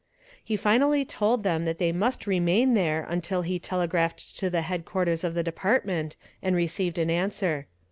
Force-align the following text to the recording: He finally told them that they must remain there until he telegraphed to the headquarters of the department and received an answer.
He 0.43 0.57
finally 0.57 1.05
told 1.05 1.43
them 1.43 1.65
that 1.65 1.77
they 1.77 1.91
must 1.91 2.25
remain 2.25 2.73
there 2.73 3.03
until 3.07 3.43
he 3.43 3.59
telegraphed 3.59 4.35
to 4.37 4.49
the 4.49 4.63
headquarters 4.63 5.23
of 5.23 5.35
the 5.35 5.43
department 5.43 6.15
and 6.41 6.55
received 6.55 6.97
an 6.97 7.11
answer. 7.11 7.67